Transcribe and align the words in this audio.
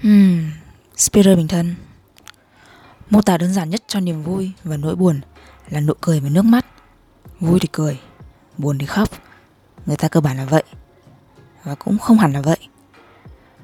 Hmm, 0.00 0.50
Spider 0.96 1.36
bình 1.36 1.48
thân. 1.48 1.74
Mô 3.10 3.22
tả 3.22 3.38
đơn 3.38 3.52
giản 3.52 3.70
nhất 3.70 3.82
cho 3.86 4.00
niềm 4.00 4.22
vui 4.22 4.52
và 4.64 4.76
nỗi 4.76 4.96
buồn 4.96 5.20
là 5.68 5.80
nụ 5.80 5.92
cười 6.00 6.20
và 6.20 6.28
nước 6.28 6.44
mắt. 6.44 6.66
Vui 7.40 7.60
thì 7.60 7.68
cười, 7.72 8.00
buồn 8.58 8.78
thì 8.78 8.86
khóc. 8.86 9.08
Người 9.86 9.96
ta 9.96 10.08
cơ 10.08 10.20
bản 10.20 10.36
là 10.36 10.44
vậy 10.44 10.62
Và 11.64 11.74
cũng 11.74 11.98
không 11.98 12.18
hẳn 12.18 12.32
là 12.32 12.40
vậy. 12.40 12.58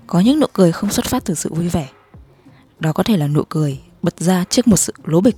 Có 0.06 0.20
những 0.20 0.40
nụ 0.40 0.46
cười 0.52 0.72
không 0.72 0.90
xuất 0.90 1.06
phát 1.06 1.24
từ 1.24 1.34
sự 1.34 1.54
vui 1.54 1.68
vẻ. 1.68 1.88
Đó 2.80 2.92
có 2.92 3.02
thể 3.02 3.16
là 3.16 3.26
nụ 3.28 3.42
cười 3.48 3.80
bật 4.02 4.20
ra 4.20 4.44
trước 4.44 4.68
một 4.68 4.76
sự 4.76 4.92
lố 5.04 5.20
bịch 5.20 5.36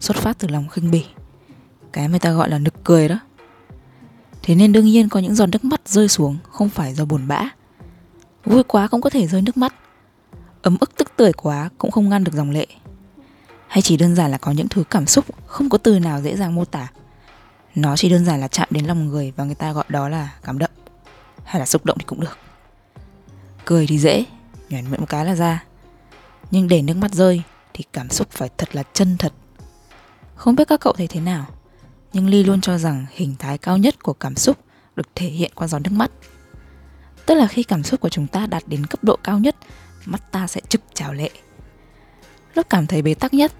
Xuất 0.00 0.16
phát 0.16 0.38
từ 0.38 0.48
lòng 0.48 0.68
khinh 0.68 0.90
bỉ. 0.90 1.04
Cái 1.92 2.08
người 2.08 2.18
ta 2.18 2.32
gọi 2.32 2.50
là 2.50 2.58
nực 2.58 2.84
cười 2.84 3.08
đó. 3.08 3.18
Thế 4.42 4.54
nên 4.54 4.72
đương 4.72 4.84
nhiên 4.84 5.08
có 5.08 5.20
những 5.20 5.34
giọt 5.34 5.46
nước 5.46 5.64
mắt 5.64 5.88
rơi 5.88 6.08
xuống 6.08 6.38
không 6.50 6.68
phải 6.68 6.94
do 6.94 7.04
buồn 7.04 7.28
bã. 7.28 7.48
Vui 8.44 8.62
quá 8.62 8.88
cũng 8.88 9.00
có 9.00 9.10
thể 9.10 9.26
rơi 9.26 9.42
nước 9.42 9.56
mắt. 9.56 9.74
Ấm 10.62 10.76
ức 10.80 10.96
tức 10.96 11.12
tưởi 11.16 11.32
quá 11.32 11.70
cũng 11.78 11.90
không 11.90 12.08
ngăn 12.08 12.24
được 12.24 12.34
dòng 12.34 12.50
lệ. 12.50 12.66
Hay 13.68 13.82
chỉ 13.82 13.96
đơn 13.96 14.16
giản 14.16 14.30
là 14.30 14.38
có 14.38 14.52
những 14.52 14.68
thứ 14.68 14.84
cảm 14.90 15.06
xúc 15.06 15.24
không 15.46 15.68
có 15.68 15.78
từ 15.78 15.98
nào 15.98 16.20
dễ 16.20 16.36
dàng 16.36 16.54
mô 16.54 16.64
tả. 16.64 16.88
Nó 17.74 17.96
chỉ 17.96 18.08
đơn 18.08 18.24
giản 18.24 18.40
là 18.40 18.48
chạm 18.48 18.68
đến 18.70 18.84
lòng 18.84 19.08
người 19.08 19.32
và 19.36 19.44
người 19.44 19.54
ta 19.54 19.72
gọi 19.72 19.84
đó 19.88 20.08
là 20.08 20.34
cảm 20.42 20.58
động. 20.58 20.70
Hay 21.44 21.60
là 21.60 21.66
xúc 21.66 21.84
động 21.84 21.96
thì 21.98 22.04
cũng 22.04 22.20
được. 22.20 22.38
Cười 23.64 23.86
thì 23.86 23.98
dễ, 23.98 24.24
nhoẻn 24.68 24.90
miệng 24.90 25.00
một 25.00 25.08
cái 25.08 25.24
là 25.24 25.34
ra. 25.34 25.64
Nhưng 26.50 26.68
để 26.68 26.82
nước 26.82 26.96
mắt 26.96 27.12
rơi 27.12 27.42
thì 27.74 27.84
cảm 27.92 28.10
xúc 28.10 28.30
phải 28.30 28.50
thật 28.58 28.74
là 28.74 28.82
chân 28.92 29.16
thật. 29.18 29.32
Không 30.34 30.56
biết 30.56 30.68
các 30.68 30.80
cậu 30.80 30.92
thấy 30.92 31.06
thế 31.06 31.20
nào 31.20 31.46
Nhưng 32.12 32.28
Ly 32.28 32.42
luôn 32.42 32.60
cho 32.60 32.78
rằng 32.78 33.06
hình 33.10 33.34
thái 33.38 33.58
cao 33.58 33.78
nhất 33.78 34.02
của 34.02 34.12
cảm 34.12 34.36
xúc 34.36 34.58
được 34.96 35.08
thể 35.14 35.26
hiện 35.26 35.52
qua 35.54 35.66
giọt 35.66 35.78
nước 35.78 35.92
mắt. 35.92 36.10
Tức 37.26 37.34
là 37.34 37.46
khi 37.46 37.62
cảm 37.62 37.82
xúc 37.82 38.00
của 38.00 38.08
chúng 38.08 38.26
ta 38.26 38.46
đạt 38.46 38.62
đến 38.66 38.86
cấp 38.86 39.04
độ 39.04 39.16
cao 39.24 39.38
nhất 39.38 39.56
mắt 40.04 40.32
ta 40.32 40.46
sẽ 40.46 40.60
trực 40.68 40.80
trào 40.94 41.12
lệ. 41.12 41.30
Lúc 42.54 42.66
cảm 42.70 42.86
thấy 42.86 43.02
bế 43.02 43.14
tắc 43.14 43.34
nhất, 43.34 43.52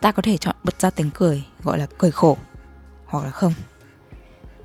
ta 0.00 0.12
có 0.12 0.22
thể 0.22 0.36
chọn 0.36 0.56
bật 0.64 0.80
ra 0.80 0.90
tiếng 0.90 1.10
cười 1.10 1.44
gọi 1.62 1.78
là 1.78 1.86
cười 1.98 2.10
khổ, 2.10 2.36
hoặc 3.06 3.24
là 3.24 3.30
không. 3.30 3.52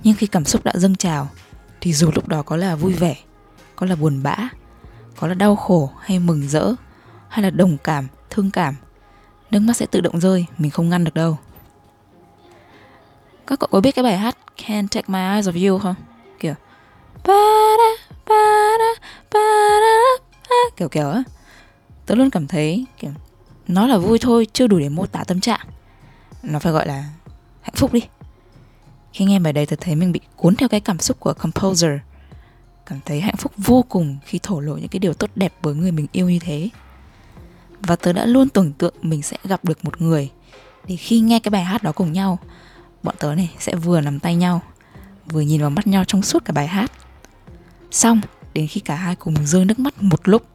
Nhưng 0.03 0.15
khi 0.15 0.27
cảm 0.27 0.45
xúc 0.45 0.63
đã 0.63 0.73
dâng 0.75 0.95
trào, 0.95 1.29
thì 1.81 1.93
dù 1.93 2.11
lúc 2.15 2.27
đó 2.27 2.41
có 2.41 2.55
là 2.55 2.75
vui 2.75 2.93
vẻ, 2.93 3.15
có 3.75 3.85
là 3.85 3.95
buồn 3.95 4.23
bã, 4.23 4.49
có 5.19 5.27
là 5.27 5.33
đau 5.33 5.55
khổ 5.55 5.91
hay 5.99 6.19
mừng 6.19 6.47
rỡ, 6.47 6.73
hay 7.27 7.43
là 7.43 7.49
đồng 7.49 7.77
cảm, 7.83 8.07
thương 8.29 8.51
cảm, 8.51 8.75
nước 9.51 9.59
mắt 9.59 9.77
sẽ 9.77 9.85
tự 9.85 10.01
động 10.01 10.19
rơi, 10.19 10.45
mình 10.57 10.71
không 10.71 10.89
ngăn 10.89 11.03
được 11.03 11.13
đâu. 11.13 11.37
Các 13.47 13.59
cậu 13.59 13.67
có 13.71 13.81
biết 13.81 13.91
cái 13.91 14.03
bài 14.03 14.17
hát 14.17 14.37
Can't 14.57 14.87
Take 14.87 15.07
My 15.07 15.19
Eyes 15.19 15.47
Off 15.47 15.69
You 15.69 15.79
không? 15.79 15.95
Kiểu 16.39 16.53
Bye 17.23 17.64
kiểu 20.77 20.89
kiểu 20.89 21.09
á. 21.09 21.23
Tớ 22.05 22.15
luôn 22.15 22.29
cảm 22.29 22.47
thấy, 22.47 22.85
kiểu, 22.99 23.11
nó 23.67 23.87
là 23.87 23.97
vui 23.97 24.19
thôi, 24.19 24.47
chưa 24.53 24.67
đủ 24.67 24.79
để 24.79 24.89
mô 24.89 25.05
tả 25.05 25.23
tâm 25.23 25.39
trạng. 25.39 25.67
Nó 26.43 26.59
phải 26.59 26.73
gọi 26.73 26.87
là 26.87 27.09
hạnh 27.61 27.75
phúc 27.75 27.93
đi. 27.93 28.01
Khi 29.13 29.25
nghe 29.25 29.39
bài 29.39 29.53
đấy 29.53 29.65
tớ 29.65 29.75
thấy 29.81 29.95
mình 29.95 30.11
bị 30.11 30.19
cuốn 30.35 30.55
theo 30.55 30.69
cái 30.69 30.79
cảm 30.79 30.99
xúc 30.99 31.19
của 31.19 31.33
composer. 31.33 31.91
Cảm 32.85 32.99
thấy 33.05 33.21
hạnh 33.21 33.35
phúc 33.37 33.51
vô 33.57 33.85
cùng 33.89 34.17
khi 34.25 34.39
thổ 34.43 34.59
lộ 34.59 34.77
những 34.77 34.87
cái 34.87 34.99
điều 34.99 35.13
tốt 35.13 35.29
đẹp 35.35 35.53
với 35.61 35.75
người 35.75 35.91
mình 35.91 36.07
yêu 36.11 36.29
như 36.29 36.39
thế. 36.39 36.69
Và 37.79 37.95
tớ 37.95 38.13
đã 38.13 38.25
luôn 38.25 38.49
tưởng 38.49 38.73
tượng 38.73 38.93
mình 39.01 39.21
sẽ 39.21 39.37
gặp 39.43 39.65
được 39.65 39.85
một 39.85 40.01
người 40.01 40.31
để 40.87 40.95
khi 40.95 41.19
nghe 41.19 41.39
cái 41.39 41.49
bài 41.49 41.63
hát 41.63 41.83
đó 41.83 41.91
cùng 41.91 42.11
nhau, 42.11 42.39
bọn 43.03 43.15
tớ 43.19 43.35
này 43.35 43.51
sẽ 43.59 43.75
vừa 43.75 44.01
nắm 44.01 44.19
tay 44.19 44.35
nhau, 44.35 44.61
vừa 45.25 45.41
nhìn 45.41 45.61
vào 45.61 45.69
mắt 45.69 45.87
nhau 45.87 46.03
trong 46.07 46.21
suốt 46.21 46.45
cả 46.45 46.53
bài 46.53 46.67
hát. 46.67 46.91
Xong, 47.91 48.21
đến 48.53 48.67
khi 48.67 48.79
cả 48.79 48.95
hai 48.95 49.15
cùng 49.15 49.35
rơi 49.45 49.65
nước 49.65 49.79
mắt 49.79 50.03
một 50.03 50.27
lúc 50.27 50.47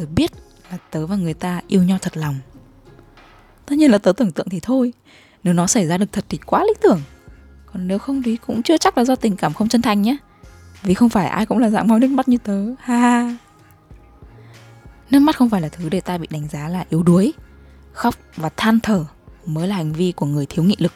tớ 0.00 0.06
biết 0.06 0.32
là 0.70 0.78
tớ 0.90 1.06
và 1.06 1.16
người 1.16 1.34
ta 1.34 1.60
yêu 1.68 1.82
nhau 1.82 1.98
thật 2.02 2.16
lòng. 2.16 2.38
Tất 3.66 3.76
nhiên 3.76 3.90
là 3.90 3.98
tớ 3.98 4.12
tưởng 4.12 4.32
tượng 4.32 4.48
thì 4.48 4.60
thôi, 4.60 4.92
nếu 5.42 5.54
nó 5.54 5.66
xảy 5.66 5.86
ra 5.86 5.98
được 5.98 6.12
thật 6.12 6.24
thì 6.28 6.38
quá 6.38 6.64
lý 6.64 6.72
tưởng. 6.80 7.02
Còn 7.66 7.88
nếu 7.88 7.98
không 7.98 8.22
thì 8.22 8.36
cũng 8.36 8.62
chưa 8.62 8.76
chắc 8.76 8.98
là 8.98 9.04
do 9.04 9.16
tình 9.16 9.36
cảm 9.36 9.52
không 9.52 9.68
chân 9.68 9.82
thành 9.82 10.02
nhé. 10.02 10.16
Vì 10.82 10.94
không 10.94 11.08
phải 11.08 11.26
ai 11.26 11.46
cũng 11.46 11.58
là 11.58 11.70
dạng 11.70 11.88
mau 11.88 11.98
nước 11.98 12.10
mắt 12.10 12.28
như 12.28 12.38
tớ, 12.38 12.66
ha 12.78 12.96
ha. 12.96 13.36
Nước 15.10 15.20
mắt 15.20 15.36
không 15.36 15.50
phải 15.50 15.60
là 15.60 15.68
thứ 15.68 15.88
để 15.88 16.00
ta 16.00 16.18
bị 16.18 16.26
đánh 16.30 16.48
giá 16.48 16.68
là 16.68 16.84
yếu 16.90 17.02
đuối. 17.02 17.32
Khóc 17.92 18.14
và 18.36 18.50
than 18.56 18.80
thở 18.80 19.04
mới 19.46 19.68
là 19.68 19.76
hành 19.76 19.92
vi 19.92 20.12
của 20.12 20.26
người 20.26 20.46
thiếu 20.46 20.64
nghị 20.64 20.76
lực. 20.78 20.92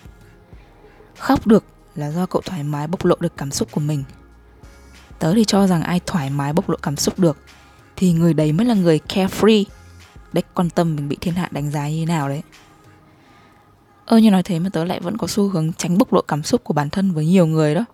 Khóc 1.18 1.46
được 1.46 1.64
là 1.94 2.10
do 2.10 2.26
cậu 2.26 2.42
thoải 2.44 2.62
mái 2.62 2.86
bộc 2.86 3.04
lộ 3.04 3.16
được 3.20 3.36
cảm 3.36 3.50
xúc 3.50 3.68
của 3.72 3.80
mình. 3.80 4.04
Tớ 5.18 5.34
thì 5.34 5.44
cho 5.44 5.66
rằng 5.66 5.82
ai 5.82 6.00
thoải 6.06 6.30
mái 6.30 6.52
bộc 6.52 6.68
lộ 6.68 6.76
cảm 6.82 6.96
xúc 6.96 7.18
được 7.18 7.38
thì 7.96 8.12
người 8.12 8.34
đấy 8.34 8.52
mới 8.52 8.66
là 8.66 8.74
người 8.74 9.00
carefree. 9.08 9.64
Đấy, 10.32 10.42
quan 10.54 10.70
tâm 10.70 10.96
mình 10.96 11.08
bị 11.08 11.16
thiên 11.20 11.34
hạ 11.34 11.48
đánh 11.50 11.70
giá 11.70 11.88
như 11.88 12.00
thế 12.00 12.06
nào 12.06 12.28
đấy. 12.28 12.42
Ơ, 14.06 14.18
như 14.18 14.30
nói 14.30 14.42
thế 14.42 14.58
mà 14.58 14.68
tớ 14.68 14.84
lại 14.84 15.00
vẫn 15.00 15.16
có 15.16 15.26
xu 15.26 15.48
hướng 15.48 15.72
tránh 15.72 15.98
bộc 15.98 16.12
lộ 16.12 16.22
cảm 16.22 16.42
xúc 16.42 16.64
của 16.64 16.74
bản 16.74 16.90
thân 16.90 17.12
với 17.12 17.26
nhiều 17.26 17.46
người 17.46 17.74
đó. 17.74 17.84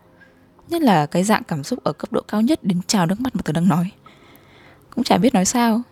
Nhất 0.69 0.83
là 0.83 1.07
cái 1.07 1.25
dạng 1.25 1.45
cảm 1.45 1.65
xúc 1.65 1.85
ở 1.85 1.93
cấp 1.93 2.13
độ 2.13 2.21
cao 2.29 2.41
nhất 2.41 2.65
đến 2.65 2.81
trào 2.87 3.07
nước 3.07 3.21
mắt 3.21 3.37
mà 3.37 3.43
tớ 3.45 3.53
đang 3.53 3.69
nói. 3.69 3.91
Cũng 4.95 5.05
chả 5.05 5.19
biết 5.19 5.35
nói 5.35 5.45
sao. 5.45 5.83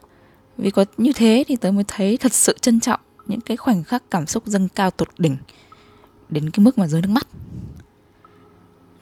Vì 0.59 0.71
có 0.71 0.85
như 0.97 1.13
thế 1.13 1.45
thì 1.49 1.57
tớ 1.57 1.71
mới 1.71 1.85
thấy 1.89 2.17
thật 2.17 2.33
sự 2.33 2.57
trân 2.61 2.81
trọng 2.81 3.01
những 3.27 3.41
cái 3.41 3.57
khoảnh 3.57 3.85
khắc 3.85 4.03
cảm 4.11 4.27
xúc 4.27 4.47
dâng 4.47 4.69
cao 4.69 4.91
tột 4.91 5.09
đỉnh 5.19 5.37
đến 6.29 6.51
cái 6.51 6.65
mức 6.65 6.79
mà 6.79 6.87
rơi 6.87 7.03
nước 7.03 7.11
mắt. 7.11 7.27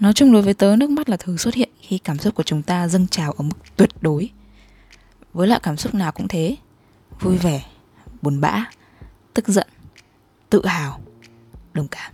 Nói 0.01 0.13
chung 0.13 0.33
đối 0.33 0.43
với 0.43 0.55
tớ, 0.55 0.77
nước 0.77 0.91
mắt 0.91 1.09
là 1.09 1.17
thứ 1.17 1.37
xuất 1.37 1.55
hiện 1.55 1.69
khi 1.81 1.99
cảm 1.99 2.19
xúc 2.19 2.35
của 2.35 2.43
chúng 2.43 2.63
ta 2.63 2.89
dâng 2.89 3.07
trào 3.07 3.33
ở 3.33 3.43
mức 3.43 3.57
tuyệt 3.77 3.91
đối 4.01 4.31
với 5.37 5.49
loại 5.49 5.61
cảm 5.63 5.77
xúc 5.77 5.95
nào 5.95 6.13
cũng 6.13 6.29
thế. 6.29 6.57
Vui 7.21 7.37
vẻ 7.37 7.65
buồn 8.23 8.41
bã 8.41 8.65
tức 9.35 9.49
giận 9.49 9.67
tự 10.51 10.67
hào 10.67 11.01
đồng 11.75 11.89
cảm. 11.89 12.13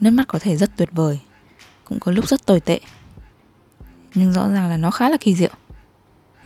Nước 0.00 0.10
mắt 0.10 0.24
có 0.28 0.38
thể 0.38 0.56
rất 0.56 0.70
tuyệt 0.76 0.88
vời 0.92 1.20
cũng 1.84 2.00
có 2.00 2.12
lúc 2.12 2.28
rất 2.28 2.46
tồi 2.46 2.60
tệ. 2.60 2.80
Nhưng 4.14 4.32
rõ 4.32 4.48
ràng 4.48 4.68
là 4.68 4.76
nó 4.76 4.90
khá 4.90 5.08
là 5.08 5.16
kỳ 5.20 5.34
diệu. 5.34 5.50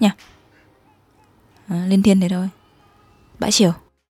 Nha. 0.00 0.10
À, 1.68 1.86
lên 1.86 2.02
thiên 2.02 2.20
thế 2.20 2.28
thôi. 2.28 2.48
Bãi 3.38 3.52
chiều. 3.52 3.72